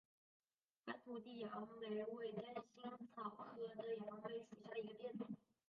[0.87, 4.27] 安图地杨梅为灯心草科地杨梅属下
[4.71, 5.27] 的一个变种。